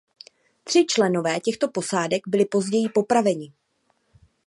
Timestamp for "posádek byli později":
1.67-2.89